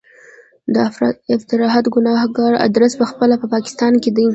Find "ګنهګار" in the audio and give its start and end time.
1.93-2.53